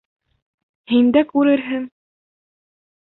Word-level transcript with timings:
Һин 0.93 1.11
дә 1.17 1.23
күрерһең. 1.33 1.83